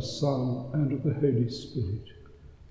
Father, 0.00 0.02
and 0.02 0.02
of 0.02 0.02
the 0.02 0.02
Son, 0.02 0.70
and 0.74 0.92
of 0.92 1.02
the 1.02 1.14
Holy 1.14 1.50
Spirit. 1.50 2.04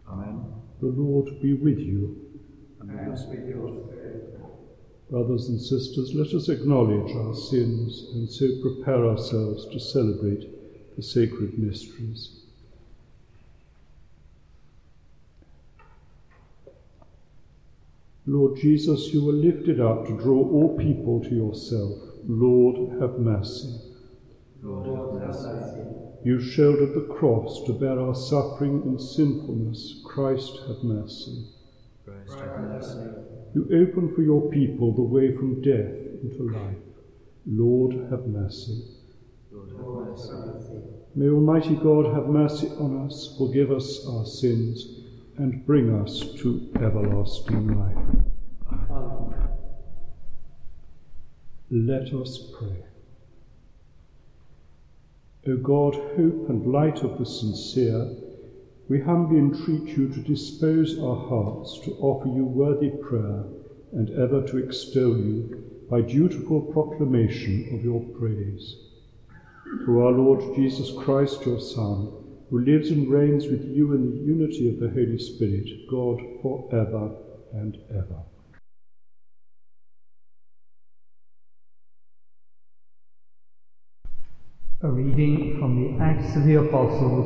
Amen. 0.08 0.46
The 0.82 0.88
Lord 0.88 1.42
be 1.42 1.54
with 1.54 1.80
you. 1.80 2.32
And 2.80 2.92
with 2.92 3.08
your 3.08 3.18
spirit. 3.18 5.10
Brothers 5.10 5.50
and 5.50 5.62
sisters, 5.62 6.14
let 6.16 6.34
us 6.34 6.50
acknowledge 6.50 7.16
our 7.16 7.36
sins 7.36 8.08
and 8.14 8.30
so 8.30 8.48
prepare 8.62 9.06
ourselves 9.08 9.68
to 9.72 9.80
celebrate 9.80 10.96
the 10.96 11.04
sacred 11.04 11.60
mysteries. 11.60 12.42
Lord 18.28 18.58
Jesus, 18.58 19.14
you 19.14 19.24
were 19.24 19.34
lifted 19.34 19.80
up 19.80 20.08
to 20.08 20.18
draw 20.18 20.40
all 20.40 20.76
people 20.78 21.24
to 21.24 21.30
yourself. 21.30 21.92
Lord, 22.28 23.00
have 23.00 23.20
mercy. 23.20 23.80
Lord, 24.64 25.22
have 25.22 25.30
mercy. 25.30 26.15
You 26.26 26.42
shouldered 26.42 26.96
the 26.96 27.14
cross 27.14 27.64
to 27.68 27.74
bear 27.74 28.00
our 28.00 28.16
suffering 28.16 28.82
and 28.84 29.00
sinfulness. 29.00 30.02
Christ, 30.04 30.58
have 30.68 30.84
mercy. 30.84 31.50
Christ, 32.04 32.40
have 32.40 32.62
mercy. 32.62 32.98
You 33.54 33.66
open 33.66 34.12
for 34.16 34.24
your 34.24 34.50
people 34.50 34.96
the 34.96 35.04
way 35.04 35.36
from 35.36 35.62
death 35.62 35.94
into 36.24 36.50
life. 36.52 36.78
Lord, 37.46 37.94
have 38.10 38.26
mercy. 38.26 38.86
Lord, 39.52 39.70
have 39.70 40.28
mercy. 40.48 40.82
May 41.14 41.30
Almighty 41.30 41.76
God 41.76 42.12
have 42.16 42.26
mercy 42.26 42.70
on 42.70 43.06
us, 43.06 43.36
forgive 43.38 43.72
us 43.72 44.04
our 44.10 44.26
sins, 44.26 44.84
and 45.38 45.64
bring 45.68 45.94
us 45.94 46.22
to 46.40 46.72
everlasting 46.78 47.68
life. 47.78 47.98
Let 51.70 52.12
us 52.16 52.52
pray. 52.58 52.95
O 55.48 55.58
God, 55.58 55.94
hope 55.94 56.50
and 56.50 56.72
light 56.72 57.04
of 57.04 57.20
the 57.20 57.26
sincere, 57.26 58.16
we 58.90 59.00
humbly 59.00 59.38
entreat 59.38 59.96
you 59.96 60.10
to 60.10 60.20
dispose 60.22 60.98
our 61.00 61.16
hearts 61.16 61.80
to 61.86 61.92
offer 62.00 62.28
you 62.28 62.46
worthy 62.46 62.90
prayer 62.90 63.44
and 63.92 64.10
ever 64.12 64.46
to 64.48 64.58
extol 64.58 65.16
you 65.18 65.86
by 65.90 66.02
dutiful 66.02 66.62
proclamation 66.62 67.70
of 67.74 67.84
your 67.84 68.02
praise. 68.18 68.76
Through 69.84 70.06
our 70.06 70.14
Lord 70.14 70.56
Jesus 70.56 70.92
Christ, 70.92 71.46
your 71.46 71.60
Son, 71.60 72.12
who 72.50 72.60
lives 72.60 72.90
and 72.90 73.08
reigns 73.08 73.46
with 73.46 73.66
you 73.66 73.94
in 73.94 74.10
the 74.10 74.18
unity 74.18 74.68
of 74.70 74.80
the 74.80 74.90
Holy 74.90 75.20
Spirit, 75.20 75.88
God, 75.92 76.20
for 76.42 76.68
ever 76.72 77.16
and 77.54 77.78
ever. 77.92 78.24
A 84.86 84.88
reading 84.88 85.58
from 85.58 85.82
the 85.82 86.04
Acts 86.04 86.36
of 86.36 86.46
the 86.46 86.58
Apostles. 86.62 87.26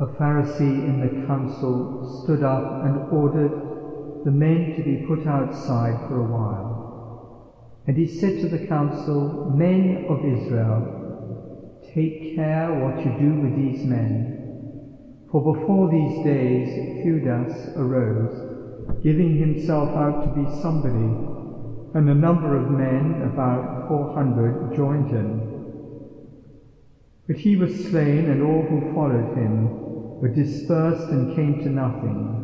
A 0.00 0.06
Pharisee 0.18 0.88
in 0.88 0.98
the 0.98 1.26
council 1.28 2.02
stood 2.26 2.42
up 2.42 2.82
and 2.82 3.08
ordered 3.12 4.24
the 4.24 4.32
men 4.32 4.74
to 4.74 4.82
be 4.82 5.06
put 5.06 5.24
outside 5.28 6.08
for 6.08 6.18
a 6.18 6.24
while. 6.26 7.86
And 7.86 7.96
he 7.96 8.08
said 8.08 8.40
to 8.40 8.48
the 8.48 8.66
council, 8.66 9.54
Men 9.56 10.04
of 10.08 10.26
Israel, 10.26 10.82
take 11.94 12.34
care 12.34 12.74
what 12.82 12.98
you 13.04 13.12
do 13.20 13.40
with 13.40 13.54
these 13.54 13.86
men. 13.86 15.30
For 15.30 15.54
before 15.54 15.88
these 15.88 16.24
days 16.24 16.66
Theudas 17.06 17.78
arose, 17.78 19.04
giving 19.04 19.38
himself 19.38 19.96
out 19.96 20.20
to 20.24 20.34
be 20.34 20.50
somebody, 20.62 21.14
and 21.94 22.10
a 22.10 22.14
number 22.14 22.56
of 22.56 22.72
men, 22.72 23.22
about 23.22 23.86
four 23.86 24.12
hundred, 24.16 24.74
joined 24.74 25.06
him. 25.06 25.51
But 27.26 27.36
he 27.36 27.56
was 27.56 27.88
slain, 27.88 28.28
and 28.28 28.42
all 28.42 28.62
who 28.62 28.94
followed 28.94 29.36
him 29.36 30.20
were 30.20 30.28
dispersed 30.28 31.08
and 31.08 31.34
came 31.34 31.62
to 31.62 31.70
nothing. 31.70 32.42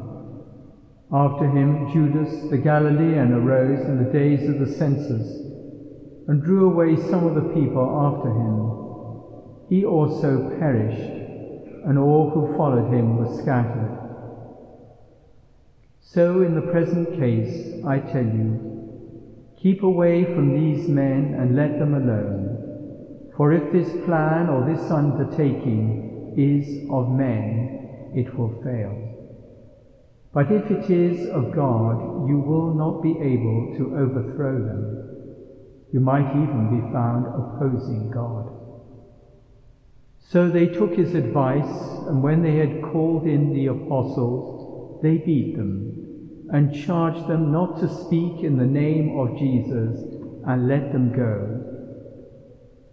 After 1.12 1.48
him, 1.48 1.90
Judas 1.92 2.50
the 2.50 2.58
Galilean 2.58 3.32
arose 3.32 3.88
in 3.88 4.04
the 4.04 4.12
days 4.12 4.48
of 4.48 4.58
the 4.58 4.66
census 4.66 5.48
and 6.28 6.42
drew 6.42 6.70
away 6.70 6.96
some 6.96 7.24
of 7.24 7.34
the 7.34 7.54
people 7.54 7.88
after 8.06 8.30
him. 8.30 9.68
He 9.68 9.84
also 9.84 10.56
perished, 10.58 11.10
and 11.86 11.98
all 11.98 12.30
who 12.30 12.56
followed 12.56 12.92
him 12.92 13.16
were 13.16 13.34
scattered. 13.40 13.98
So, 16.00 16.42
in 16.42 16.54
the 16.54 16.70
present 16.72 17.18
case, 17.18 17.82
I 17.84 17.98
tell 17.98 18.24
you, 18.24 19.54
keep 19.56 19.82
away 19.82 20.24
from 20.24 20.54
these 20.54 20.88
men 20.88 21.34
and 21.34 21.56
let 21.56 21.78
them 21.78 21.94
alone. 21.94 22.57
For 23.38 23.52
if 23.52 23.72
this 23.72 23.88
plan 24.04 24.48
or 24.48 24.66
this 24.66 24.90
undertaking 24.90 26.34
is 26.36 26.90
of 26.90 27.12
men, 27.12 28.10
it 28.12 28.36
will 28.36 28.60
fail. 28.64 28.98
But 30.34 30.50
if 30.50 30.68
it 30.72 30.90
is 30.90 31.28
of 31.30 31.54
God, 31.54 32.28
you 32.28 32.40
will 32.40 32.74
not 32.74 33.00
be 33.00 33.12
able 33.12 33.74
to 33.76 33.96
overthrow 33.96 34.58
them. 34.58 35.86
You 35.92 36.00
might 36.00 36.28
even 36.30 36.80
be 36.80 36.92
found 36.92 37.26
opposing 37.28 38.10
God. 38.10 38.52
So 40.18 40.50
they 40.50 40.66
took 40.66 40.96
his 40.96 41.14
advice, 41.14 42.08
and 42.08 42.20
when 42.20 42.42
they 42.42 42.56
had 42.56 42.82
called 42.82 43.24
in 43.28 43.52
the 43.54 43.66
apostles, 43.66 45.00
they 45.00 45.18
beat 45.18 45.56
them 45.56 46.48
and 46.50 46.74
charged 46.74 47.28
them 47.28 47.52
not 47.52 47.78
to 47.78 47.88
speak 47.88 48.42
in 48.42 48.58
the 48.58 48.66
name 48.66 49.16
of 49.16 49.38
Jesus 49.38 49.96
and 50.44 50.66
let 50.66 50.90
them 50.90 51.12
go. 51.12 51.67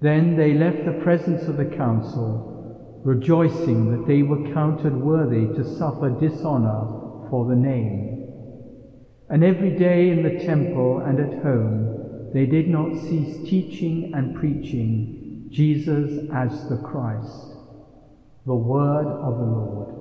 Then 0.05 0.35
they 0.35 0.53
left 0.53 0.85
the 0.85 1.03
presence 1.03 1.47
of 1.47 1.57
the 1.57 1.65
council, 1.65 3.01
rejoicing 3.03 3.89
that 3.89 4.05
they 4.05 4.21
were 4.21 4.53
counted 4.53 4.95
worthy 4.95 5.47
to 5.55 5.63
suffer 5.77 6.11
dishonor 6.11 7.27
for 7.31 7.47
the 7.47 7.55
name. 7.55 8.27
And 9.31 9.43
every 9.43 9.71
day 9.71 10.11
in 10.11 10.21
the 10.21 10.45
temple 10.45 10.99
and 10.99 11.19
at 11.19 11.41
home 11.41 12.29
they 12.35 12.45
did 12.45 12.67
not 12.67 12.95
cease 12.95 13.49
teaching 13.49 14.13
and 14.13 14.35
preaching 14.35 15.47
Jesus 15.49 16.29
as 16.31 16.69
the 16.69 16.77
Christ. 16.77 17.55
The 18.45 18.53
word 18.53 19.07
of 19.07 19.39
the 19.39 19.43
Lord. 19.43 19.95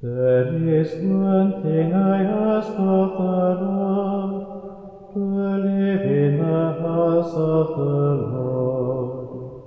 There 0.00 0.75
is 0.86 1.02
one 1.02 1.62
thing 1.62 1.92
I 1.92 2.18
ask 2.22 2.68
of 2.70 3.10
the 3.18 3.64
Lord, 3.64 4.34
to 5.12 5.20
live 5.68 6.04
in 6.22 6.38
the 6.38 6.64
house 6.84 7.34
of 7.34 7.66
the 7.78 8.06
Lord. 8.34 9.62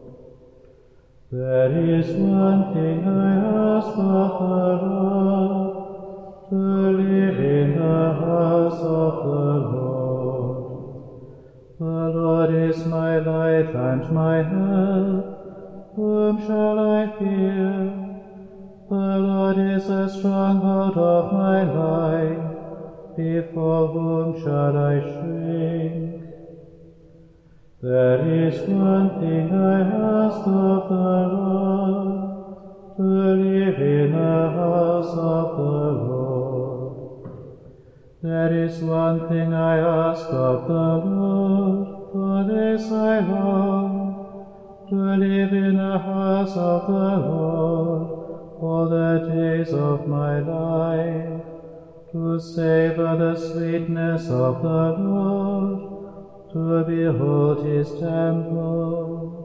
There 1.31 1.71
is 1.97 2.07
one 2.15 2.73
thing 2.73 2.97
I 3.05 3.31
ask 3.75 3.93
of 3.97 4.31
the 4.43 4.69
Lord, 4.87 5.73
to 6.49 6.61
live 7.01 7.39
in 7.57 7.69
the 7.75 8.03
house 8.23 8.81
of 8.81 9.13
the 9.27 9.51
Lord. 9.75 10.61
The 11.79 12.01
Lord 12.19 12.51
is 12.69 12.85
my 12.85 13.19
light 13.19 13.75
and 13.89 14.11
my 14.11 14.37
help, 14.55 15.95
whom 15.95 16.33
shall 16.47 16.79
I 16.79 17.01
fear? 17.19 17.78
Lord 19.49 19.67
is 19.67 19.87
the 19.87 20.07
stronghold 20.07 20.95
of 20.95 21.33
my 21.33 21.63
life. 21.63 23.17
Before 23.17 23.87
whom 23.87 24.43
shall 24.43 24.77
I 24.77 24.99
shrink? 24.99 26.21
There 27.81 28.45
is 28.45 28.59
one 28.69 29.09
thing 29.19 29.51
I 29.51 29.79
ask 29.81 30.45
of 30.45 30.89
the 30.89 31.17
Lord, 31.33 32.97
to 32.97 33.01
live 33.01 33.79
in 33.81 34.11
the 34.11 34.51
house 34.59 35.17
of 35.17 35.57
the 35.57 35.81
Lord. 36.03 37.31
There 38.21 38.53
is 38.65 38.83
one 38.83 39.29
thing 39.29 39.51
I 39.51 39.77
ask 40.11 40.27
of 40.27 40.67
the 40.67 41.09
Lord, 41.09 42.11
for 42.11 42.43
this 42.43 42.91
I 42.91 43.19
long, 43.21 44.85
to 44.89 44.95
live 44.95 45.53
in 45.53 45.77
the 45.77 45.97
house 45.97 46.55
of 46.55 46.85
the 46.85 47.17
Lord 47.27 48.18
all 48.61 48.89
the 48.89 49.25
days 49.31 49.73
of 49.73 50.07
my 50.07 50.39
life, 50.39 51.43
to 52.11 52.37
savor 52.39 53.15
the 53.15 53.35
sweetness 53.35 54.29
of 54.29 54.61
the 54.61 54.97
Lord, 54.99 56.51
to 56.51 56.83
behold 56.83 57.65
his 57.65 57.89
temple. 57.91 59.39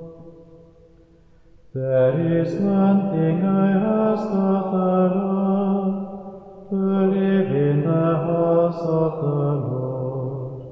There 1.72 2.40
is 2.40 2.54
one 2.54 3.10
thing 3.12 3.44
I 3.44 3.70
ask 3.70 4.26
of 4.26 4.72
the 4.72 5.14
Lord, 5.20 6.70
to 6.70 6.76
live 7.16 7.50
in 7.52 7.84
the 7.84 8.16
house 8.28 8.80
of 8.80 9.20
the 9.20 9.52
Lord. 9.68 10.62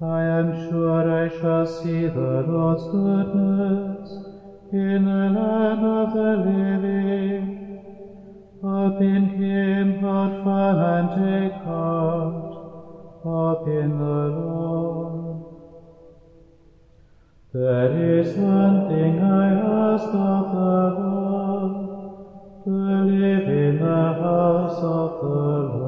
I 0.00 0.22
am 0.22 0.68
sure 0.68 1.24
I 1.24 1.28
shall 1.28 1.66
see 1.66 2.06
the 2.06 2.44
Lord's 2.48 2.84
goodness 2.84 4.25
in 4.72 5.04
the 5.04 5.30
land 5.30 5.84
of 5.84 6.12
the 6.12 6.36
living. 6.48 7.66
Up 8.64 9.00
in 9.00 9.28
him, 9.38 10.04
out 10.04 10.42
fun 10.42 10.78
and 10.78 11.08
take 11.10 11.64
heart. 11.64 12.54
Hope 13.22 13.68
in 13.68 13.98
the 13.98 14.30
Lord. 14.38 15.44
There 17.52 18.20
is 18.20 18.36
one 18.36 18.88
thing 18.88 19.22
I 19.22 19.46
ask 19.94 20.08
of 20.08 20.52
the 20.52 21.00
Lord, 21.00 22.64
to 22.64 22.70
live 22.70 23.48
in 23.48 23.78
the 23.78 24.12
house 24.20 24.78
of 24.78 25.20
the 25.20 25.26
Lord. 25.26 25.85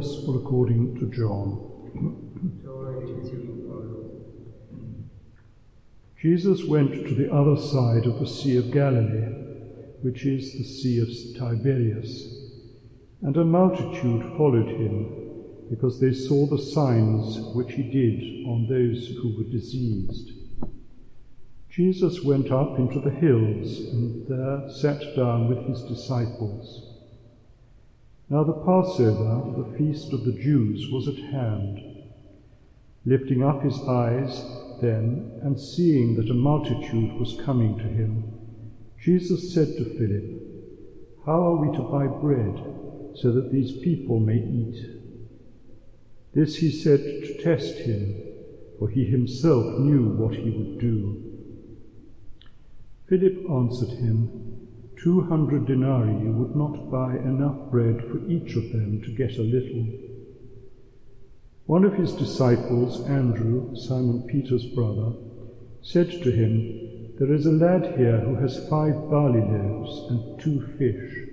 Gospel 0.00 0.38
according 0.38 0.98
to 0.98 1.10
John. 1.14 1.60
Jesus 6.18 6.64
went 6.64 7.06
to 7.06 7.14
the 7.14 7.30
other 7.30 7.60
side 7.60 8.06
of 8.06 8.18
the 8.18 8.26
Sea 8.26 8.56
of 8.56 8.70
Galilee, 8.70 9.28
which 10.00 10.24
is 10.24 10.54
the 10.54 10.64
Sea 10.64 11.00
of 11.02 11.08
Tiberias, 11.38 12.50
and 13.20 13.36
a 13.36 13.44
multitude 13.44 14.22
followed 14.38 14.68
him, 14.68 15.68
because 15.68 16.00
they 16.00 16.14
saw 16.14 16.46
the 16.46 16.56
signs 16.56 17.38
which 17.54 17.74
he 17.74 17.82
did 17.82 18.46
on 18.46 18.68
those 18.70 19.06
who 19.20 19.36
were 19.36 19.50
diseased. 19.50 20.30
Jesus 21.68 22.24
went 22.24 22.50
up 22.50 22.78
into 22.78 23.00
the 23.00 23.10
hills 23.10 23.80
and 23.92 24.26
there 24.26 24.66
sat 24.70 25.14
down 25.14 25.46
with 25.46 25.58
his 25.66 25.82
disciples. 25.82 26.89
Now 28.30 28.44
the 28.44 28.52
Passover, 28.52 29.60
the 29.60 29.76
feast 29.76 30.12
of 30.12 30.22
the 30.22 30.30
Jews, 30.30 30.88
was 30.92 31.08
at 31.08 31.16
hand. 31.16 31.80
Lifting 33.04 33.42
up 33.42 33.64
his 33.64 33.76
eyes 33.88 34.40
then, 34.80 35.40
and 35.42 35.58
seeing 35.58 36.14
that 36.14 36.30
a 36.30 36.34
multitude 36.34 37.18
was 37.18 37.40
coming 37.44 37.76
to 37.78 37.82
him, 37.82 38.32
Jesus 39.00 39.52
said 39.52 39.66
to 39.66 39.98
Philip, 39.98 41.26
How 41.26 41.42
are 41.42 41.56
we 41.56 41.76
to 41.76 41.82
buy 41.82 42.06
bread 42.06 42.54
so 43.16 43.32
that 43.32 43.50
these 43.50 43.72
people 43.82 44.20
may 44.20 44.36
eat? 44.36 44.76
This 46.32 46.54
he 46.54 46.70
said 46.70 47.00
to 47.00 47.42
test 47.42 47.78
him, 47.78 48.14
for 48.78 48.88
he 48.88 49.06
himself 49.06 49.80
knew 49.80 50.04
what 50.04 50.36
he 50.36 50.50
would 50.50 50.78
do. 50.78 51.20
Philip 53.08 53.50
answered 53.50 53.98
him, 53.98 54.49
Two 55.02 55.22
hundred 55.22 55.64
denarii 55.64 56.28
would 56.28 56.54
not 56.54 56.90
buy 56.90 57.16
enough 57.16 57.70
bread 57.70 58.02
for 58.10 58.18
each 58.28 58.54
of 58.56 58.70
them 58.70 59.00
to 59.02 59.10
get 59.16 59.38
a 59.38 59.42
little. 59.42 59.88
One 61.66 61.84
of 61.84 61.94
his 61.94 62.14
disciples, 62.16 63.02
Andrew, 63.06 63.74
Simon 63.76 64.24
Peter's 64.28 64.66
brother, 64.66 65.12
said 65.80 66.10
to 66.10 66.30
him, 66.30 67.16
There 67.18 67.32
is 67.32 67.46
a 67.46 67.52
lad 67.52 67.96
here 67.96 68.18
who 68.20 68.34
has 68.34 68.68
five 68.68 69.08
barley 69.08 69.40
loaves 69.40 70.04
and 70.10 70.38
two 70.38 70.60
fish. 70.76 71.24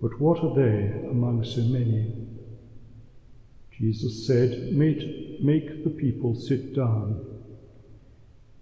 But 0.00 0.18
what 0.18 0.42
are 0.42 0.54
they 0.54 1.08
among 1.10 1.44
so 1.44 1.60
many? 1.60 2.14
Jesus 3.78 4.26
said, 4.26 4.72
Make, 4.72 5.84
the 5.84 5.90
people 5.90 6.34
sit 6.34 6.74
down. 6.74 7.20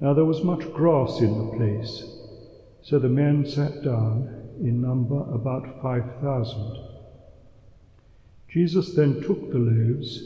Now 0.01 0.15
there 0.15 0.25
was 0.25 0.43
much 0.43 0.73
grass 0.73 1.21
in 1.21 1.37
the 1.37 1.57
place, 1.57 2.13
so 2.85 2.99
the 2.99 3.09
men 3.09 3.47
sat 3.47 3.83
down, 3.83 4.43
in 4.61 4.81
number 4.81 5.21
about 5.33 5.81
five 5.83 6.05
thousand. 6.21 6.76
Jesus 8.49 8.95
then 8.95 9.23
took 9.23 9.50
the 9.50 9.59
loaves, 9.59 10.23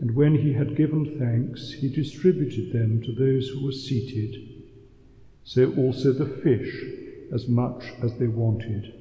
and 0.00 0.16
when 0.16 0.34
he 0.34 0.54
had 0.54 0.76
given 0.76 1.18
thanks, 1.18 1.72
he 1.72 1.88
distributed 1.88 2.72
them 2.72 3.02
to 3.02 3.12
those 3.12 3.48
who 3.48 3.64
were 3.64 3.72
seated, 3.72 4.36
so 5.44 5.72
also 5.74 6.12
the 6.12 6.40
fish, 6.42 6.82
as 7.32 7.46
much 7.46 7.84
as 8.02 8.14
they 8.16 8.26
wanted. 8.26 8.94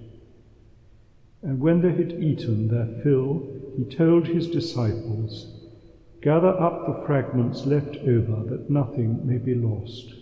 And 1.41 1.61
when 1.61 1.81
they 1.81 1.93
had 1.93 2.11
eaten 2.11 2.67
their 2.67 3.01
fill, 3.03 3.41
he 3.77 3.85
told 3.85 4.27
his 4.27 4.47
disciples, 4.47 5.53
Gather 6.21 6.49
up 6.49 6.85
the 6.85 7.05
fragments 7.05 7.65
left 7.65 7.95
over, 7.97 8.43
that 8.49 8.69
nothing 8.69 9.25
may 9.25 9.37
be 9.37 9.55
lost. 9.55 10.13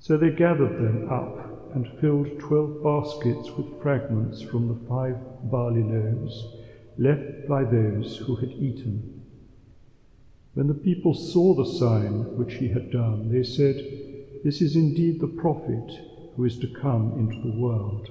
So 0.00 0.16
they 0.16 0.30
gathered 0.30 0.78
them 0.78 1.08
up 1.10 1.74
and 1.74 1.86
filled 2.00 2.38
twelve 2.38 2.82
baskets 2.82 3.50
with 3.56 3.80
fragments 3.82 4.40
from 4.40 4.68
the 4.68 4.86
five 4.88 5.16
barley 5.50 5.82
loaves 5.82 6.46
left 6.96 7.48
by 7.48 7.64
those 7.64 8.16
who 8.16 8.36
had 8.36 8.50
eaten. 8.50 9.22
When 10.54 10.68
the 10.68 10.74
people 10.74 11.14
saw 11.14 11.54
the 11.54 11.64
sign 11.64 12.36
which 12.36 12.54
he 12.54 12.68
had 12.68 12.90
done, 12.90 13.30
they 13.30 13.42
said, 13.42 13.76
This 14.44 14.62
is 14.62 14.76
indeed 14.76 15.20
the 15.20 15.26
prophet 15.26 15.92
who 16.36 16.44
is 16.44 16.58
to 16.60 16.68
come 16.68 17.18
into 17.18 17.40
the 17.42 17.60
world. 17.60 18.08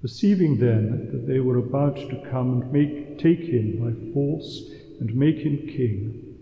Perceiving 0.00 0.58
then 0.58 1.10
that 1.12 1.26
they 1.26 1.40
were 1.40 1.58
about 1.58 1.96
to 1.96 2.26
come 2.30 2.62
and 2.62 2.72
make, 2.72 3.18
take 3.18 3.40
him 3.40 3.78
by 3.78 4.12
force 4.14 4.70
and 4.98 5.14
make 5.14 5.38
him 5.38 5.66
king, 5.66 6.36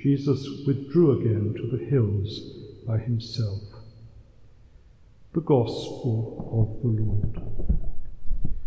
Jesus 0.00 0.64
withdrew 0.66 1.18
again 1.18 1.54
to 1.54 1.66
the 1.66 1.84
hills 1.84 2.59
by 2.90 2.98
himself. 2.98 3.60
The 5.32 5.40
Gospel 5.42 6.50
of 6.60 6.82
the 6.82 7.02
Lord. 7.02 7.34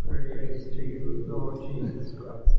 Praise 0.08 0.64
to 0.68 0.82
you, 0.82 1.26
Lord 1.28 1.74
Jesus 1.74 2.18
Christ. 2.18 2.54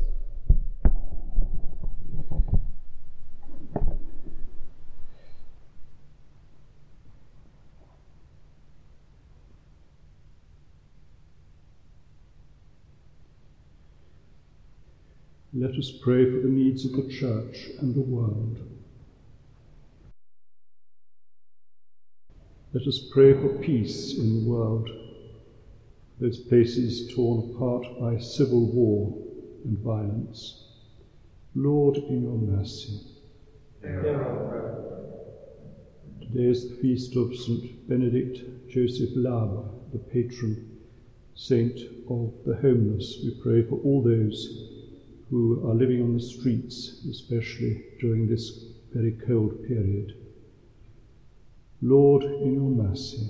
Let 15.52 15.70
us 15.70 15.90
pray 15.90 16.30
for 16.30 16.38
the 16.42 16.48
needs 16.48 16.84
of 16.84 16.92
the 16.92 17.12
Church 17.12 17.70
and 17.80 17.92
the 17.92 18.00
world. 18.00 18.75
Let 22.76 22.88
us 22.88 22.98
pray 23.10 23.32
for 23.32 23.48
peace 23.62 24.18
in 24.18 24.44
the 24.44 24.50
world, 24.50 24.90
those 26.20 26.38
places 26.38 27.10
torn 27.14 27.54
apart 27.54 27.86
by 27.98 28.18
civil 28.18 28.66
war 28.70 29.16
and 29.64 29.78
violence. 29.78 30.62
Lord, 31.54 31.96
in 31.96 32.24
your 32.24 32.36
mercy. 32.36 33.00
Today 36.20 36.44
is 36.50 36.68
the 36.68 36.76
feast 36.82 37.16
of 37.16 37.34
St. 37.34 37.88
Benedict 37.88 38.68
Joseph 38.68 39.16
Labre, 39.16 39.70
the 39.94 39.98
patron 39.98 40.78
saint 41.34 41.80
of 42.10 42.34
the 42.44 42.56
homeless. 42.56 43.20
We 43.24 43.40
pray 43.42 43.62
for 43.62 43.76
all 43.76 44.02
those 44.02 44.68
who 45.30 45.66
are 45.66 45.74
living 45.74 46.02
on 46.02 46.12
the 46.12 46.20
streets, 46.20 47.06
especially 47.10 47.84
during 48.00 48.28
this 48.28 48.66
very 48.92 49.12
cold 49.26 49.66
period. 49.66 50.25
Lord, 51.82 52.22
in 52.24 52.54
your 52.54 52.70
mercy. 52.70 53.28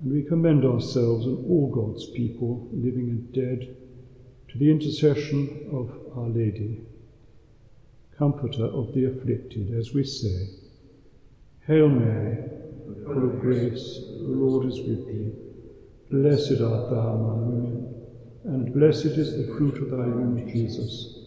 And 0.00 0.12
we 0.12 0.22
commend 0.22 0.64
ourselves 0.64 1.26
and 1.26 1.44
all 1.50 1.70
God's 1.72 2.10
people, 2.10 2.68
living 2.72 3.08
and 3.10 3.32
dead, 3.32 3.76
to 4.50 4.58
the 4.58 4.70
intercession 4.70 5.68
of 5.72 5.90
Our 6.16 6.28
Lady, 6.28 6.82
Comforter 8.16 8.66
of 8.66 8.94
the 8.94 9.06
afflicted, 9.06 9.74
as 9.76 9.92
we 9.92 10.04
say, 10.04 10.50
Hail 11.66 11.88
Mary, 11.88 12.44
full 13.04 13.30
of 13.30 13.40
grace, 13.40 13.98
the 14.18 14.28
Lord 14.28 14.66
is 14.66 14.78
with 14.78 15.06
thee. 15.08 15.32
Blessed 16.10 16.60
art 16.60 16.90
thou 16.90 17.14
among 17.14 17.46
women 17.48 17.94
and 18.44 18.74
blessed 18.74 19.06
is 19.06 19.36
the 19.36 19.54
fruit 19.54 19.76
of 19.78 19.90
thy 19.90 19.96
womb, 19.96 20.46
Jesus. 20.52 21.18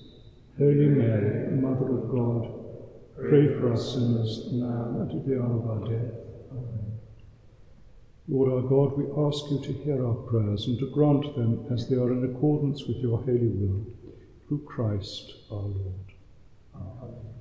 Holy 0.58 0.86
Mary, 0.86 1.50
Mother 1.52 1.98
of 1.98 2.10
God, 2.12 2.57
pray 3.20 3.48
for 3.48 3.74
us 3.74 3.94
sinners 3.94 4.52
now 4.52 4.96
and 5.00 5.12
at 5.12 5.26
the 5.26 5.42
hour 5.42 5.58
of 5.58 5.70
our 5.70 5.90
death. 5.90 6.14
Amen. 6.52 7.00
Lord 8.28 8.52
our 8.52 8.62
God, 8.70 8.98
we 8.98 9.06
ask 9.28 9.50
you 9.52 9.60
to 9.62 9.84
hear 9.84 10.06
our 10.06 10.14
prayers 10.14 10.68
and 10.68 10.78
to 10.80 10.92
grant 10.92 11.36
them 11.36 11.66
as 11.72 11.90
they 11.90 11.96
are 11.96 12.12
in 12.12 12.24
accordance 12.36 12.86
with 12.86 12.98
your 12.98 13.18
holy 13.20 13.48
will, 13.48 13.86
through 14.48 14.64
Christ 14.66 15.34
our 15.52 15.62
Lord. 15.62 16.14
Amen. 16.76 17.37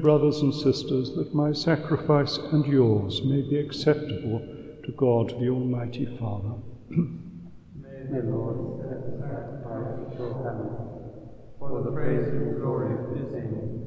Brothers 0.00 0.40
and 0.40 0.54
sisters, 0.54 1.14
that 1.14 1.34
my 1.34 1.52
sacrifice 1.52 2.38
and 2.38 2.66
yours 2.66 3.22
may 3.24 3.42
be 3.42 3.58
acceptable 3.58 4.40
to 4.84 4.92
God 4.96 5.38
the 5.38 5.48
Almighty 5.48 6.06
Father. 6.18 6.54
May 6.88 8.20
the 8.20 8.26
Lord 8.26 8.80
accept 8.80 9.20
sacrifice 9.20 10.18
your 10.18 11.56
for 11.58 11.82
the 11.84 11.92
praise 11.92 12.28
and 12.28 12.60
glory 12.60 12.94
of 12.98 13.16
his 13.16 13.32
name, 13.32 13.84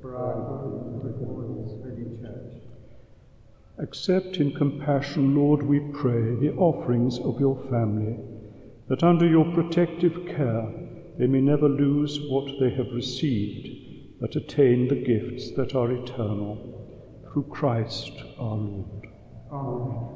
for 0.00 0.16
our 0.16 0.34
good 0.48 0.72
and 0.86 1.02
for 1.02 1.08
his 1.60 1.70
holy 1.70 2.20
church. 2.20 2.62
Accept 3.78 4.36
in 4.36 4.52
compassion, 4.52 5.34
Lord, 5.36 5.62
we 5.62 5.80
pray, 5.80 6.34
the 6.36 6.54
offerings 6.56 7.18
of 7.18 7.38
your 7.38 7.56
family, 7.70 8.16
that 8.88 9.02
under 9.02 9.26
your 9.26 9.44
protective 9.52 10.26
care 10.26 10.72
they 11.18 11.26
may 11.26 11.40
never 11.40 11.68
lose 11.68 12.18
what 12.28 12.58
they 12.58 12.70
have 12.70 12.92
received 12.92 13.81
but 14.22 14.36
attain 14.36 14.86
the 14.86 14.94
gifts 14.94 15.50
that 15.56 15.74
are 15.74 15.90
eternal 15.90 16.56
through 17.32 17.42
Christ 17.50 18.12
our 18.38 18.56
Lord. 18.56 19.06
Amen. 19.50 20.08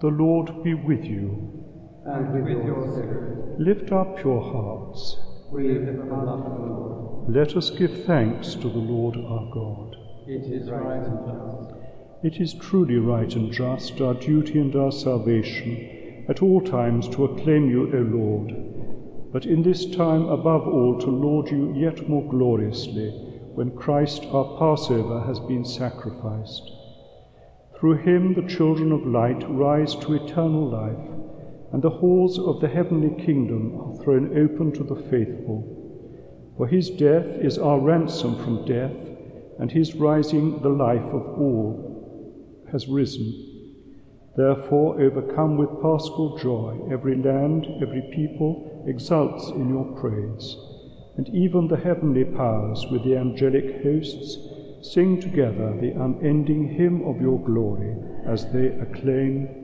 The 0.00 0.06
Lord 0.06 0.62
be 0.62 0.74
with 0.74 1.04
you. 1.04 1.64
And 2.06 2.32
with 2.32 2.64
your 2.64 2.92
spirit, 2.92 3.58
Lift 3.58 3.90
up 3.90 4.22
your 4.22 4.40
hearts. 4.40 5.18
we 5.50 5.68
lift 5.68 5.98
them 5.98 6.12
up 6.12 6.44
to 6.44 6.50
the 6.50 6.70
Lord. 6.72 7.34
Let 7.34 7.56
us 7.56 7.70
give 7.70 8.04
thanks 8.04 8.54
to 8.54 8.68
the 8.68 8.78
Lord 8.78 9.16
our 9.16 9.50
God. 9.50 9.96
It 10.28 10.44
is 10.52 10.70
right 10.70 11.04
and 11.04 11.26
just. 11.26 11.74
It 12.22 12.40
is 12.40 12.54
truly 12.54 12.98
right 12.98 13.34
and 13.34 13.52
just, 13.52 14.00
our 14.00 14.14
duty 14.14 14.60
and 14.60 14.76
our 14.76 14.92
salvation, 14.92 16.24
at 16.28 16.40
all 16.40 16.60
times 16.60 17.08
to 17.08 17.24
acclaim 17.24 17.68
you, 17.68 17.92
O 17.92 17.98
Lord 17.98 18.73
but 19.34 19.46
in 19.46 19.64
this 19.64 19.84
time 19.84 20.28
above 20.28 20.62
all 20.68 20.96
to 20.96 21.10
laud 21.10 21.50
you 21.50 21.74
yet 21.76 22.08
more 22.08 22.22
gloriously 22.30 23.10
when 23.52 23.76
Christ 23.76 24.24
our 24.26 24.56
Passover 24.60 25.26
has 25.26 25.40
been 25.40 25.64
sacrificed. 25.64 26.70
Through 27.76 27.96
him 27.96 28.34
the 28.34 28.48
children 28.48 28.92
of 28.92 29.04
light 29.04 29.44
rise 29.50 29.96
to 29.96 30.14
eternal 30.14 30.70
life, 30.70 31.10
and 31.72 31.82
the 31.82 31.90
halls 31.90 32.38
of 32.38 32.60
the 32.60 32.68
heavenly 32.68 33.24
kingdom 33.24 33.80
are 33.80 34.04
thrown 34.04 34.38
open 34.38 34.70
to 34.70 34.84
the 34.84 35.02
faithful. 35.10 36.54
For 36.56 36.68
his 36.68 36.90
death 36.90 37.26
is 37.26 37.58
our 37.58 37.80
ransom 37.80 38.36
from 38.44 38.64
death, 38.64 38.94
and 39.58 39.72
his 39.72 39.96
rising 39.96 40.62
the 40.62 40.68
life 40.68 41.02
of 41.02 41.40
all 41.40 42.62
has 42.70 42.86
risen. 42.86 43.53
Therefore, 44.36 45.00
overcome 45.00 45.56
with 45.56 45.80
paschal 45.80 46.36
joy, 46.38 46.80
every 46.90 47.16
land, 47.16 47.66
every 47.80 48.02
people 48.12 48.84
exults 48.86 49.48
in 49.50 49.68
your 49.68 49.84
praise. 50.00 50.56
And 51.16 51.28
even 51.28 51.68
the 51.68 51.76
heavenly 51.76 52.24
powers 52.24 52.84
with 52.90 53.04
the 53.04 53.16
angelic 53.16 53.82
hosts 53.84 54.38
sing 54.82 55.20
together 55.20 55.76
the 55.80 55.92
unending 55.92 56.74
hymn 56.74 57.06
of 57.06 57.20
your 57.20 57.38
glory 57.38 57.94
as 58.26 58.50
they 58.52 58.66
acclaim. 58.66 59.63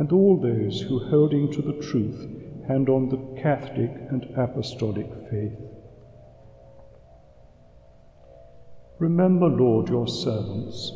and 0.00 0.12
all 0.12 0.40
those 0.40 0.80
who, 0.80 0.98
holding 0.98 1.52
to 1.52 1.60
the 1.60 1.74
truth, 1.74 2.26
hand 2.66 2.88
on 2.88 3.10
the 3.10 3.42
Catholic 3.42 3.90
and 4.08 4.24
Apostolic 4.34 5.06
faith. 5.30 5.52
Remember, 8.98 9.46
Lord, 9.46 9.90
your 9.90 10.08
servants. 10.08 10.90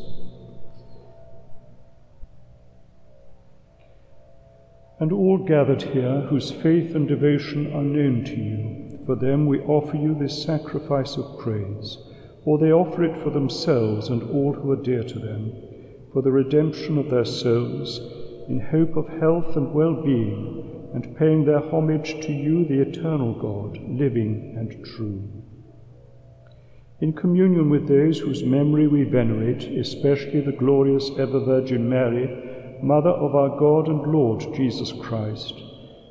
And 4.99 5.13
all 5.13 5.37
gathered 5.37 5.83
here 5.83 6.23
whose 6.31 6.51
faith 6.51 6.95
and 6.95 7.07
devotion 7.07 7.75
are 7.75 7.83
known 7.83 8.25
to 8.25 8.37
you, 8.37 9.05
for 9.05 9.17
them 9.17 9.45
we 9.45 9.61
offer 9.61 9.99
you 9.99 10.15
this 10.15 10.43
sacrifice 10.43 11.19
of 11.19 11.39
praise, 11.41 11.99
or 12.47 12.57
they 12.57 12.73
offer 12.73 13.05
it 13.05 13.23
for 13.23 13.29
themselves 13.29 14.09
and 14.09 14.23
all 14.31 14.55
who 14.55 14.71
are 14.73 14.83
dear 14.83 15.03
to 15.03 15.19
them, 15.19 15.53
for 16.15 16.23
the 16.23 16.33
redemption 16.33 16.97
of 16.97 17.11
their 17.11 17.27
souls 17.27 18.01
in 18.49 18.61
hope 18.61 18.97
of 18.97 19.09
health 19.21 19.57
and 19.57 19.73
well 19.73 20.03
being, 20.03 20.91
and 20.95 21.17
paying 21.17 21.45
their 21.45 21.59
homage 21.71 22.21
to 22.25 22.33
you, 22.33 22.65
the 22.67 22.81
eternal 22.81 23.35
God, 23.35 23.79
living 23.89 24.55
and 24.57 24.85
true. 24.85 25.29
In 27.01 27.13
communion 27.13 27.71
with 27.71 27.89
those 27.89 28.21
whose 28.21 28.45
memory 28.45 28.87
we 28.87 29.03
venerate, 29.03 29.65
especially 29.65 30.41
the 30.41 30.53
glorious 30.53 31.11
ever 31.19 31.41
Virgin 31.45 31.89
Mary, 31.89 32.79
Mother 32.83 33.11
of 33.11 33.35
our 33.35 33.59
God 33.59 33.89
and 33.89 34.07
Lord 34.13 34.41
Jesus 34.55 34.93
Christ, 34.93 35.55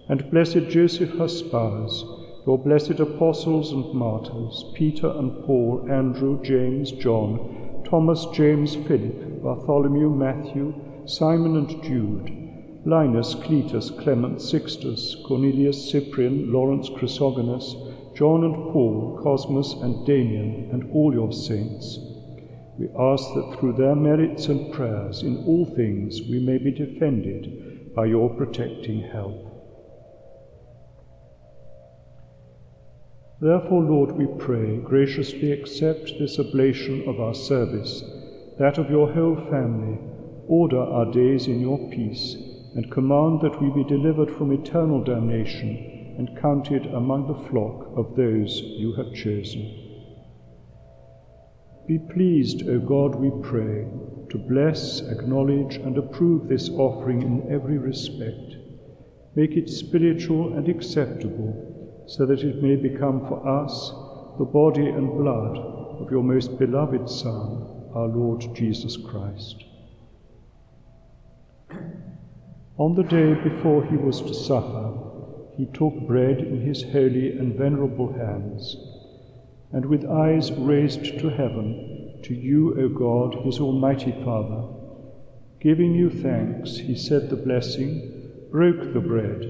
and 0.09 0.29
blessed 0.29 0.67
Joseph, 0.69 1.11
her 1.17 1.27
spouse, 1.29 2.03
your 2.45 2.57
blessed 2.57 2.99
apostles 2.99 3.71
and 3.71 3.93
martyrs, 3.93 4.65
Peter 4.75 5.07
and 5.07 5.45
Paul, 5.45 5.87
Andrew, 5.89 6.43
James, 6.43 6.91
John, 6.91 7.83
Thomas, 7.89 8.25
James, 8.33 8.75
Philip, 8.75 9.41
Bartholomew, 9.41 10.09
Matthew, 10.09 10.73
Simon 11.05 11.57
and 11.57 11.83
Jude, 11.83 12.83
Linus, 12.85 13.35
Cletus, 13.35 13.89
Clement, 14.01 14.41
Sixtus, 14.41 15.15
Cornelius, 15.25 15.91
Cyprian, 15.91 16.51
Lawrence, 16.51 16.89
Chrysogonus, 16.89 17.75
John 18.15 18.43
and 18.43 18.55
Paul, 18.71 19.19
Cosmas 19.21 19.73
and 19.81 20.05
Damian, 20.05 20.69
and 20.71 20.89
all 20.91 21.13
your 21.13 21.31
saints. 21.31 21.99
We 22.77 22.87
ask 22.97 23.23
that 23.35 23.57
through 23.59 23.73
their 23.73 23.95
merits 23.95 24.47
and 24.47 24.73
prayers 24.73 25.23
in 25.23 25.43
all 25.45 25.65
things 25.75 26.21
we 26.29 26.39
may 26.39 26.57
be 26.57 26.71
defended 26.71 27.93
by 27.95 28.05
your 28.05 28.29
protecting 28.29 29.01
help. 29.11 29.49
Therefore, 33.41 33.83
Lord, 33.83 34.11
we 34.13 34.25
pray, 34.39 34.77
graciously 34.77 35.51
accept 35.51 36.13
this 36.17 36.39
oblation 36.39 37.07
of 37.09 37.19
our 37.19 37.33
service, 37.33 38.03
that 38.57 38.77
of 38.77 38.89
your 38.89 39.11
whole 39.11 39.35
family 39.49 39.99
Order 40.47 40.81
our 40.81 41.11
days 41.11 41.47
in 41.47 41.61
your 41.61 41.77
peace, 41.89 42.35
and 42.75 42.91
command 42.91 43.41
that 43.41 43.61
we 43.61 43.69
be 43.69 43.87
delivered 43.87 44.29
from 44.31 44.51
eternal 44.51 45.03
damnation 45.03 46.15
and 46.17 46.39
counted 46.41 46.85
among 46.87 47.27
the 47.27 47.49
flock 47.49 47.87
of 47.95 48.15
those 48.15 48.59
you 48.61 48.93
have 48.93 49.13
chosen. 49.13 49.79
Be 51.87 51.99
pleased, 52.13 52.67
O 52.67 52.79
God, 52.79 53.15
we 53.15 53.31
pray, 53.41 53.85
to 54.29 54.37
bless, 54.37 55.01
acknowledge, 55.01 55.75
and 55.75 55.97
approve 55.97 56.47
this 56.47 56.69
offering 56.69 57.21
in 57.21 57.51
every 57.51 57.77
respect. 57.77 58.55
Make 59.35 59.51
it 59.51 59.69
spiritual 59.69 60.53
and 60.53 60.67
acceptable, 60.69 62.05
so 62.07 62.25
that 62.25 62.41
it 62.41 62.61
may 62.61 62.75
become 62.75 63.27
for 63.27 63.47
us 63.47 63.91
the 64.37 64.45
body 64.45 64.87
and 64.87 65.17
blood 65.17 65.57
of 65.57 66.11
your 66.11 66.23
most 66.23 66.57
beloved 66.57 67.09
Son, 67.09 67.89
our 67.95 68.07
Lord 68.07 68.43
Jesus 68.55 68.97
Christ. 68.97 69.63
On 72.77 72.95
the 72.95 73.03
day 73.03 73.35
before 73.35 73.85
he 73.85 73.95
was 73.97 74.19
to 74.21 74.33
suffer, 74.33 74.93
he 75.55 75.67
took 75.67 75.93
bread 76.07 76.39
in 76.39 76.61
his 76.61 76.81
holy 76.81 77.37
and 77.37 77.55
venerable 77.55 78.11
hands, 78.13 78.75
and 79.71 79.85
with 79.85 80.05
eyes 80.05 80.51
raised 80.51 81.19
to 81.19 81.29
heaven, 81.29 82.19
to 82.23 82.33
you, 82.33 82.75
O 82.79 82.89
God, 82.89 83.45
his 83.45 83.59
almighty 83.59 84.11
Father, 84.23 84.67
giving 85.59 85.93
you 85.93 86.09
thanks, 86.09 86.77
he 86.77 86.95
said 86.95 87.29
the 87.29 87.35
blessing, 87.35 88.47
broke 88.51 88.93
the 88.93 88.99
bread, 88.99 89.41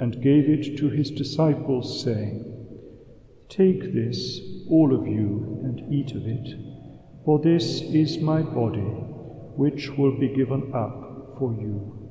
and 0.00 0.20
gave 0.20 0.48
it 0.48 0.76
to 0.78 0.88
his 0.88 1.10
disciples, 1.12 2.02
saying, 2.02 2.44
Take 3.48 3.94
this, 3.94 4.40
all 4.68 4.92
of 4.92 5.06
you, 5.06 5.60
and 5.62 5.92
eat 5.94 6.12
of 6.16 6.26
it, 6.26 6.58
for 7.24 7.38
this 7.38 7.82
is 7.82 8.18
my 8.18 8.42
body, 8.42 8.90
which 9.56 9.90
will 9.90 10.18
be 10.18 10.34
given 10.34 10.72
up 10.74 11.03
for 11.38 11.52
you. 11.54 12.04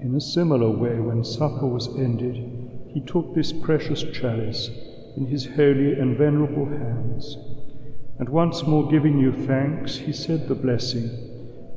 In 0.00 0.16
a 0.16 0.20
similar 0.20 0.68
way, 0.68 0.98
when 0.98 1.24
supper 1.24 1.66
was 1.66 1.88
ended, 1.96 2.36
he 2.88 3.00
took 3.00 3.34
this 3.34 3.52
precious 3.52 4.02
chalice 4.02 4.68
in 5.16 5.26
his 5.26 5.46
holy 5.46 5.92
and 5.92 6.18
venerable 6.18 6.66
hands, 6.66 7.36
And 8.18 8.28
once 8.28 8.64
more 8.64 8.90
giving 8.90 9.18
you 9.18 9.32
thanks, 9.32 9.96
he 9.96 10.12
said 10.12 10.48
the 10.48 10.54
blessing, 10.54 11.31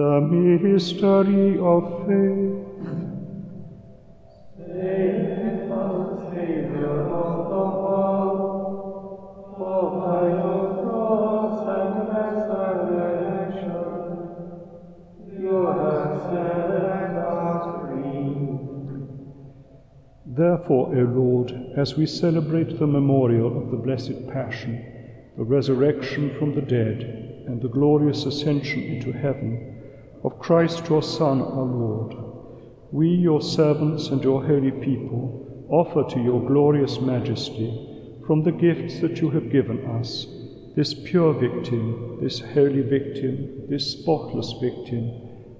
The 0.00 0.18
mystery 0.22 1.58
of 1.58 2.06
faith. 2.06 2.56
Therefore, 20.24 20.96
O 20.96 21.02
Lord, 21.02 21.52
as 21.76 21.96
we 21.96 22.06
celebrate 22.06 22.78
the 22.78 22.86
memorial 22.86 23.62
of 23.62 23.70
the 23.70 23.76
Blessed 23.76 24.28
Passion, 24.28 24.82
the 25.36 25.44
resurrection 25.44 26.34
from 26.38 26.54
the 26.54 26.62
dead, 26.62 27.44
and 27.46 27.60
the 27.60 27.68
glorious 27.68 28.24
ascension 28.24 28.82
into 28.84 29.12
heaven 29.12 29.76
of 30.22 30.38
Christ 30.38 30.88
your 30.88 31.02
Son, 31.02 31.40
our 31.40 31.64
Lord, 31.64 32.14
we, 32.92 33.08
your 33.08 33.40
servants 33.40 34.08
and 34.08 34.22
your 34.22 34.44
holy 34.44 34.70
people, 34.70 35.66
offer 35.70 36.04
to 36.10 36.20
your 36.20 36.44
glorious 36.46 37.00
majesty 37.00 37.86
from 38.26 38.42
the 38.42 38.52
gifts 38.52 39.00
that 39.00 39.20
you 39.20 39.30
have 39.30 39.50
given 39.50 39.84
us 39.86 40.26
this 40.76 40.94
pure 40.94 41.32
victim, 41.32 42.18
this 42.20 42.40
holy 42.40 42.82
victim, 42.82 43.66
this 43.68 43.90
spotless 43.90 44.52
victim, 44.60 45.10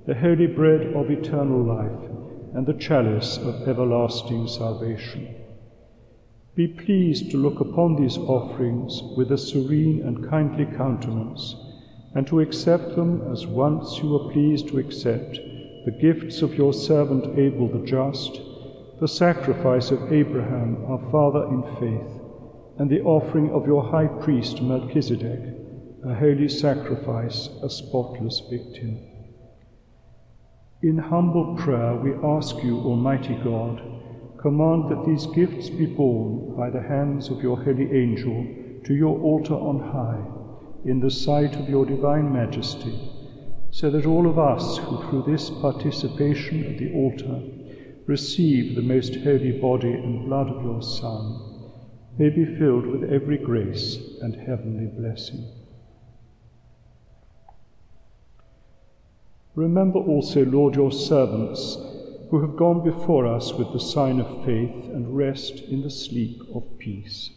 the 0.06 0.14
holy 0.14 0.46
bread 0.46 0.94
of 0.94 1.10
eternal 1.10 1.62
life 1.62 2.10
and 2.54 2.66
the 2.66 2.74
chalice 2.74 3.36
of 3.38 3.68
everlasting 3.68 4.46
salvation. 4.46 5.34
Be 6.54 6.68
pleased 6.68 7.30
to 7.30 7.36
look 7.36 7.60
upon 7.60 7.96
these 7.96 8.18
offerings 8.18 9.02
with 9.16 9.30
a 9.32 9.38
serene 9.38 10.02
and 10.02 10.28
kindly 10.28 10.66
countenance, 10.76 11.54
and 12.14 12.26
to 12.26 12.40
accept 12.40 12.96
them 12.96 13.32
as 13.32 13.46
once 13.46 13.98
you 13.98 14.08
were 14.08 14.32
pleased 14.32 14.68
to 14.68 14.78
accept 14.78 15.38
the 15.84 15.96
gifts 16.00 16.42
of 16.42 16.54
your 16.54 16.72
servant 16.72 17.38
Abel 17.38 17.68
the 17.68 17.86
just, 17.86 18.40
the 19.00 19.08
sacrifice 19.08 19.90
of 19.90 20.12
Abraham 20.12 20.84
our 20.86 21.10
father 21.10 21.44
in 21.46 21.62
faith, 21.80 22.20
and 22.78 22.90
the 22.90 23.00
offering 23.02 23.50
of 23.50 23.66
your 23.66 23.82
high 23.82 24.06
priest 24.06 24.60
Melchizedek, 24.60 25.40
a 26.04 26.14
holy 26.14 26.48
sacrifice, 26.48 27.48
a 27.62 27.70
spotless 27.70 28.42
victim. 28.50 28.98
In 30.82 30.98
humble 30.98 31.56
prayer, 31.56 31.94
we 31.94 32.12
ask 32.24 32.56
you, 32.64 32.78
Almighty 32.80 33.34
God, 33.44 33.82
command 34.38 34.90
that 34.90 35.04
these 35.06 35.26
gifts 35.26 35.68
be 35.68 35.86
borne 35.86 36.56
by 36.56 36.70
the 36.70 36.80
hands 36.80 37.28
of 37.28 37.42
your 37.42 37.62
holy 37.62 37.90
angel 37.92 38.46
to 38.84 38.94
your 38.94 39.18
altar 39.20 39.54
on 39.54 39.80
high, 39.80 40.39
in 40.84 41.00
the 41.00 41.10
sight 41.10 41.56
of 41.56 41.68
your 41.68 41.84
divine 41.84 42.32
majesty, 42.32 43.10
so 43.70 43.90
that 43.90 44.06
all 44.06 44.28
of 44.28 44.38
us 44.38 44.78
who 44.78 45.02
through 45.08 45.24
this 45.26 45.50
participation 45.50 46.64
at 46.64 46.78
the 46.78 46.92
altar 46.92 47.42
receive 48.06 48.74
the 48.74 48.82
most 48.82 49.14
holy 49.16 49.52
body 49.52 49.92
and 49.92 50.26
blood 50.26 50.48
of 50.48 50.64
your 50.64 50.82
Son 50.82 51.50
may 52.18 52.28
be 52.28 52.44
filled 52.44 52.86
with 52.86 53.10
every 53.10 53.38
grace 53.38 53.98
and 54.20 54.34
heavenly 54.34 54.86
blessing. 54.86 55.48
Remember 59.54 59.98
also, 59.98 60.44
Lord, 60.44 60.74
your 60.74 60.92
servants 60.92 61.76
who 62.30 62.40
have 62.40 62.56
gone 62.56 62.84
before 62.84 63.26
us 63.26 63.52
with 63.52 63.72
the 63.72 63.80
sign 63.80 64.20
of 64.20 64.44
faith 64.44 64.84
and 64.92 65.16
rest 65.16 65.60
in 65.60 65.82
the 65.82 65.90
sleep 65.90 66.40
of 66.54 66.78
peace. 66.78 67.30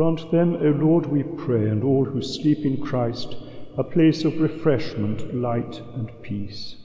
Grant 0.00 0.30
them, 0.30 0.56
O 0.62 0.70
Lord, 0.70 1.04
we 1.04 1.22
pray, 1.22 1.68
and 1.68 1.84
all 1.84 2.06
who 2.06 2.22
sleep 2.22 2.64
in 2.64 2.80
Christ, 2.80 3.36
a 3.76 3.84
place 3.84 4.24
of 4.24 4.40
refreshment, 4.40 5.34
light, 5.34 5.82
and 5.94 6.10
peace. 6.22 6.76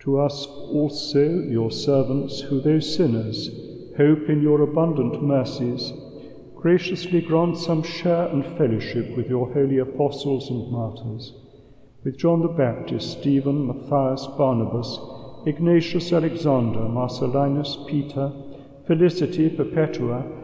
To 0.00 0.20
us 0.20 0.44
also, 0.44 1.24
your 1.40 1.70
servants, 1.70 2.42
who, 2.42 2.60
though 2.60 2.78
sinners, 2.78 3.48
hope 3.96 4.28
in 4.28 4.42
your 4.42 4.60
abundant 4.60 5.22
mercies, 5.22 5.94
graciously 6.54 7.22
grant 7.22 7.56
some 7.56 7.82
share 7.82 8.26
and 8.26 8.44
fellowship 8.58 9.16
with 9.16 9.26
your 9.26 9.50
holy 9.54 9.78
apostles 9.78 10.50
and 10.50 10.70
martyrs, 10.70 11.32
with 12.04 12.18
John 12.18 12.42
the 12.42 12.48
Baptist, 12.48 13.18
Stephen, 13.18 13.66
Matthias, 13.66 14.26
Barnabas, 14.36 14.98
Ignatius, 15.46 16.12
Alexander, 16.12 16.80
Marcellinus, 16.80 17.78
Peter, 17.88 18.30
Felicity, 18.86 19.48
Perpetua, 19.48 20.43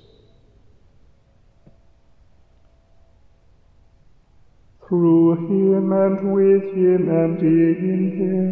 Through 4.91 5.47
him 5.47 5.93
and 5.93 6.33
with 6.33 6.63
him 6.75 7.07
and 7.07 7.39
in 7.39 8.11
him, 8.19 8.49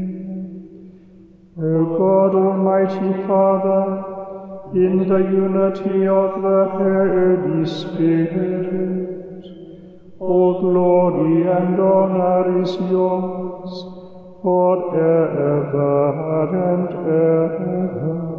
O 1.62 1.98
God, 1.98 2.34
Almighty 2.34 3.12
Father, 3.28 3.84
in 4.74 5.00
the 5.10 5.18
unity 5.18 6.08
of 6.08 6.42
the 6.42 6.64
Holy 6.80 7.66
Spirit, 7.68 9.44
all 10.18 10.62
glory 10.62 11.42
and 11.42 11.78
honor 11.78 12.62
is 12.64 12.74
yours 12.90 13.84
forever 14.42 15.76
and 16.56 16.88
ever. 16.88 18.39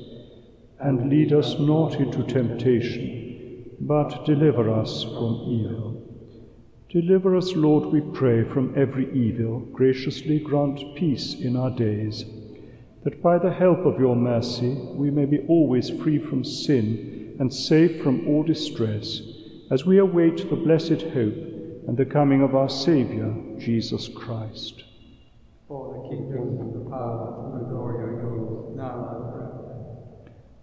And 0.83 1.09
lead 1.09 1.31
us 1.31 1.59
not 1.59 1.95
into 1.95 2.23
temptation, 2.23 3.75
but 3.81 4.25
deliver 4.25 4.69
us 4.69 5.03
from 5.03 5.45
evil. 5.47 6.01
Deliver 6.89 7.37
us, 7.37 7.53
Lord, 7.53 7.93
we 7.93 8.01
pray, 8.01 8.43
from 8.43 8.73
every 8.75 9.13
evil. 9.13 9.59
Graciously 9.71 10.39
grant 10.39 10.95
peace 10.95 11.35
in 11.35 11.55
our 11.55 11.69
days, 11.69 12.25
that 13.03 13.21
by 13.21 13.37
the 13.37 13.53
help 13.53 13.85
of 13.85 13.99
your 13.99 14.15
mercy 14.15 14.73
we 14.93 15.09
may 15.09 15.25
be 15.25 15.45
always 15.47 15.89
free 15.89 16.19
from 16.19 16.43
sin 16.43 17.35
and 17.39 17.53
safe 17.53 18.01
from 18.03 18.27
all 18.27 18.43
distress, 18.43 19.21
as 19.71 19.85
we 19.85 19.99
await 19.99 20.49
the 20.49 20.55
blessed 20.55 21.01
hope 21.13 21.37
and 21.87 21.95
the 21.97 22.05
coming 22.05 22.41
of 22.41 22.55
our 22.55 22.69
Saviour, 22.69 23.33
Jesus 23.57 24.07
Christ. 24.09 24.83
For 25.67 25.93
the 25.93 26.09
kingdom, 26.09 26.59
and 26.59 26.73
the 26.73 26.89
power, 26.89 27.51
and 27.53 27.61
the 27.61 27.69
glory 27.69 28.03
are 28.03 28.21
yours, 28.21 28.75
now 28.75 29.09
and 29.11 29.31
forever. 29.31 29.57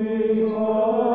Amen. 0.00 1.09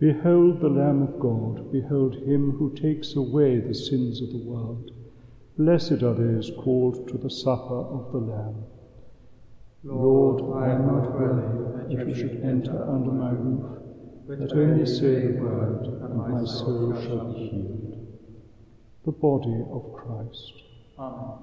Behold 0.00 0.60
the 0.60 0.68
Lamb 0.68 1.02
of 1.02 1.20
God, 1.20 1.70
behold 1.70 2.16
him 2.16 2.52
who 2.58 2.74
takes 2.74 3.14
away 3.14 3.58
the 3.58 3.74
sins 3.74 4.20
of 4.20 4.30
the 4.30 4.44
world. 4.44 4.90
Blessed 5.56 6.02
are 6.02 6.14
those 6.14 6.50
called 6.58 7.06
to 7.08 7.16
the 7.16 7.30
supper 7.30 7.78
of 7.78 8.10
the 8.10 8.18
Lamb. 8.18 8.64
Lord, 9.84 10.62
I 10.62 10.72
am 10.74 10.86
not 10.86 11.12
worthy 11.12 11.94
that 11.94 12.08
you 12.08 12.14
should 12.14 12.42
enter 12.42 12.90
under 12.90 13.12
my 13.12 13.30
roof, 13.30 13.82
but 14.26 14.52
only 14.56 14.84
say 14.84 15.28
the 15.28 15.40
word, 15.40 15.86
and 16.02 16.16
my 16.16 16.44
soul 16.44 16.92
shall 17.00 17.32
be 17.32 17.48
healed. 17.48 18.08
The 19.04 19.12
body 19.12 19.62
of 19.70 19.92
Christ. 19.92 20.52
Amen. 20.98 21.38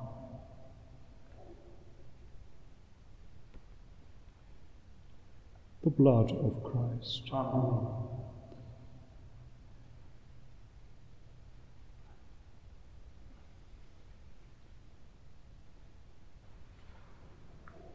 The 5.83 5.89
blood 5.89 6.31
of 6.31 6.63
Christ. 6.63 7.29
Amen. 7.31 8.30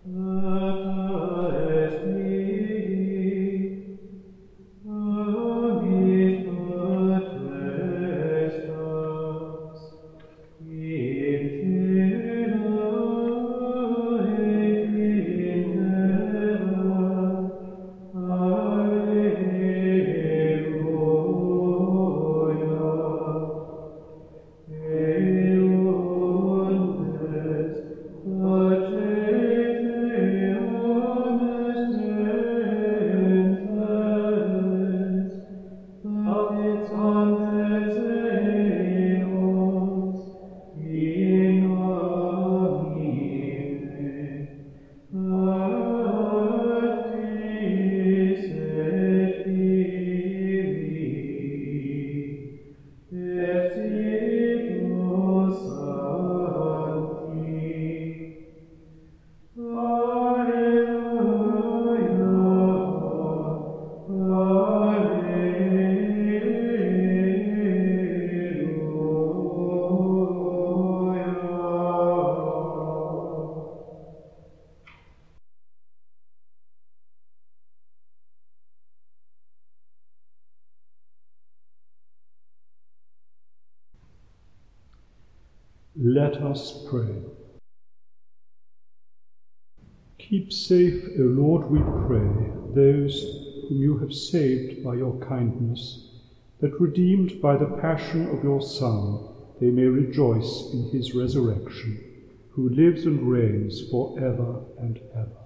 Uh. 0.07 1.56
Let 86.09 86.37
us 86.37 86.85
pray. 86.89 87.17
Keep 90.21 90.53
safe, 90.53 91.03
O 91.19 91.23
Lord, 91.23 91.69
we 91.69 91.81
pray, 92.07 92.53
those 92.77 93.21
whom 93.69 93.79
you 93.79 93.99
have 93.99 94.15
saved 94.15 94.85
by 94.85 94.95
your 94.95 95.19
kindness, 95.27 96.11
that 96.61 96.81
redeemed 96.81 97.43
by 97.43 97.57
the 97.57 97.77
passion 97.83 98.29
of 98.31 98.45
your 98.45 98.63
Son, 98.63 99.19
they 99.61 99.71
may 99.71 99.87
rejoice 99.87 100.71
in 100.73 100.91
his 100.91 101.13
resurrection, 101.13 101.99
who 102.51 102.69
lives 102.69 103.05
and 103.05 103.29
reigns 103.29 103.91
for 103.91 104.17
ever 104.21 104.61
and 104.79 105.01
ever. 105.13 105.43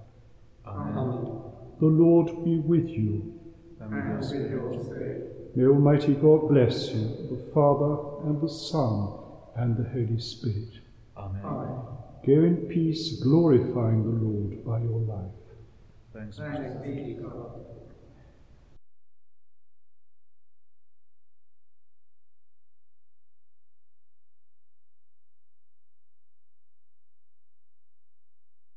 Amen. 0.67 1.41
The 1.79 1.87
Lord 1.87 2.45
be 2.45 2.59
with 2.59 2.87
you. 2.87 3.33
And 3.79 3.91
with 4.19 4.51
your 4.51 4.83
spirit. 4.83 5.55
May 5.55 5.65
Almighty 5.65 6.13
God 6.13 6.49
bless 6.49 6.91
you, 6.91 7.01
the 7.31 7.51
Father, 7.51 8.29
and 8.29 8.39
the 8.39 8.47
Son, 8.47 9.20
and 9.55 9.77
the 9.77 9.89
Holy 9.89 10.19
Spirit. 10.19 10.79
Amen. 11.17 11.41
Go 11.41 12.33
in 12.33 12.67
peace, 12.69 13.21
glorifying 13.21 14.03
the 14.03 14.25
Lord 14.25 14.65
by 14.65 14.79
your 14.79 14.99
life. 15.01 15.31
Thanks 16.13 16.37
Thanks 16.37 16.79
be 16.83 17.15
to 17.15 17.21
God. 17.21 17.80